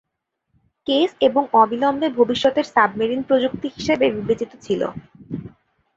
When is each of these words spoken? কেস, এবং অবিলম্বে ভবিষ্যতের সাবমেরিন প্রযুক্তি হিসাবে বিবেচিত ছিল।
কেস, 0.87 1.09
এবং 1.21 1.43
অবিলম্বে 1.53 2.07
ভবিষ্যতের 2.17 2.65
সাবমেরিন 2.65 3.21
প্রযুক্তি 3.23 3.67
হিসাবে 3.75 4.05
বিবেচিত 4.17 4.51
ছিল। 4.61 4.81